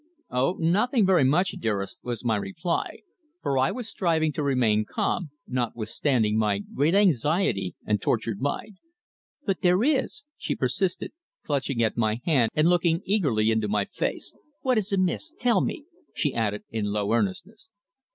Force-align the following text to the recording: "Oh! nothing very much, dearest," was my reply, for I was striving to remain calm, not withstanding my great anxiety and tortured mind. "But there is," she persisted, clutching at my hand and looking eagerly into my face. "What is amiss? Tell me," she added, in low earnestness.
"Oh! 0.31 0.55
nothing 0.57 1.05
very 1.05 1.23
much, 1.23 1.51
dearest," 1.59 1.99
was 2.01 2.25
my 2.25 2.35
reply, 2.35 3.01
for 3.43 3.59
I 3.59 3.71
was 3.71 3.87
striving 3.87 4.33
to 4.33 4.41
remain 4.41 4.83
calm, 4.83 5.29
not 5.45 5.75
withstanding 5.75 6.39
my 6.39 6.57
great 6.57 6.95
anxiety 6.95 7.75
and 7.85 8.01
tortured 8.01 8.41
mind. 8.41 8.77
"But 9.45 9.61
there 9.61 9.83
is," 9.83 10.23
she 10.39 10.55
persisted, 10.55 11.11
clutching 11.45 11.83
at 11.83 11.97
my 11.97 12.19
hand 12.25 12.49
and 12.55 12.67
looking 12.67 13.03
eagerly 13.05 13.51
into 13.51 13.67
my 13.67 13.85
face. 13.85 14.33
"What 14.61 14.79
is 14.79 14.91
amiss? 14.91 15.31
Tell 15.37 15.61
me," 15.61 15.85
she 16.15 16.33
added, 16.33 16.63
in 16.71 16.85
low 16.91 17.13
earnestness. 17.13 17.69